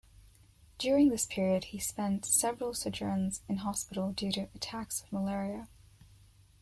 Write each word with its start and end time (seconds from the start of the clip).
During 0.79 1.09
this 1.09 1.27
period, 1.27 1.65
he 1.65 1.77
spent 1.77 2.25
several 2.25 2.73
sojourns 2.73 3.41
in 3.47 3.57
hospital 3.57 4.13
due 4.13 4.31
to 4.31 4.49
attacks 4.55 5.03
of 5.03 5.13
malaria. 5.13 5.67